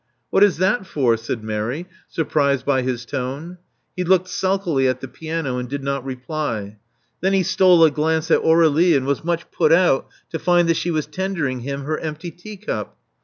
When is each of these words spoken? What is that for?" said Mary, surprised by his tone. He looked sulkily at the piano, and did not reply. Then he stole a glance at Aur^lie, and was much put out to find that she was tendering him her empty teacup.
What 0.31 0.43
is 0.43 0.57
that 0.57 0.87
for?" 0.87 1.15
said 1.15 1.43
Mary, 1.43 1.85
surprised 2.07 2.65
by 2.65 2.81
his 2.81 3.05
tone. 3.05 3.59
He 3.95 4.03
looked 4.03 4.29
sulkily 4.29 4.87
at 4.87 4.99
the 4.99 5.07
piano, 5.07 5.59
and 5.59 5.69
did 5.69 5.83
not 5.83 6.03
reply. 6.03 6.79
Then 7.19 7.33
he 7.33 7.43
stole 7.43 7.83
a 7.83 7.91
glance 7.91 8.31
at 8.31 8.41
Aur^lie, 8.41 8.97
and 8.97 9.05
was 9.05 9.23
much 9.23 9.51
put 9.51 9.71
out 9.71 10.07
to 10.31 10.39
find 10.39 10.67
that 10.69 10.77
she 10.77 10.89
was 10.89 11.05
tendering 11.05 11.59
him 11.59 11.83
her 11.83 11.99
empty 11.99 12.31
teacup. 12.31 12.97